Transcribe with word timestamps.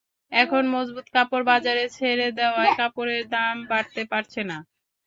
এখন 0.31 0.63
মজুত 0.73 1.05
কাপড় 1.15 1.45
বাজারে 1.49 1.83
ছেড়ে 1.95 2.27
দেওয়ায় 2.37 2.73
কাপড়ের 2.79 3.23
দাম 3.33 3.55
বাড়তে 3.71 4.01
পারছে 4.11 4.41
না। 4.49 4.57